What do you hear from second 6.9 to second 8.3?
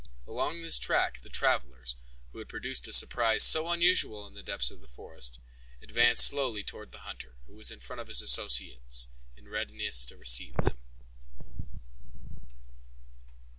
the hunter, who was in front of his